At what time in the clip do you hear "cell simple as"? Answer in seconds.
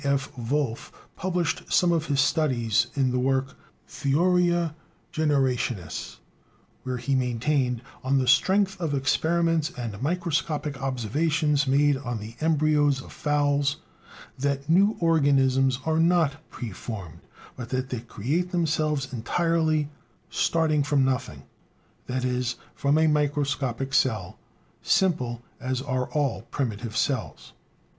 23.93-25.79